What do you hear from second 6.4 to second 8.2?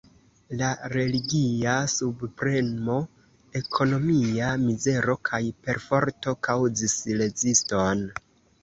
kaŭzis reziston.